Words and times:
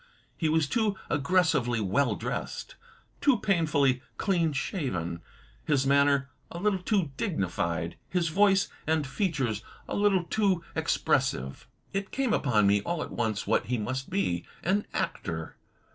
He 0.35 0.49
was 0.49 0.67
too 0.67 0.95
aggressively 1.11 1.79
well 1.79 2.15
dressed; 2.15 2.73
too 3.21 3.37
pain 3.39 3.67
fully 3.67 4.01
clean 4.17 4.51
shaven; 4.51 5.21
his 5.63 5.85
manner 5.85 6.31
a 6.49 6.57
little 6.57 6.79
too 6.81 7.11
dignified; 7.17 7.97
his 8.09 8.29
voice 8.29 8.67
and 8.87 9.05
features 9.05 9.61
a 9.87 9.95
little 9.95 10.23
too 10.23 10.63
expressive. 10.73 11.67
It 11.93 12.09
came 12.09 12.33
upon 12.33 12.65
me 12.65 12.81
all 12.81 13.03
at 13.03 13.11
once 13.11 13.45
what 13.45 13.67
he 13.67 13.77
must 13.77 14.09
be— 14.09 14.43
an 14.63 14.87
actor. 14.91 15.55